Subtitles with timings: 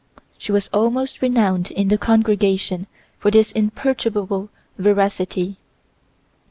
[0.39, 2.87] She was almost renowned in the congregation
[3.19, 5.57] for this imperturbable veracity.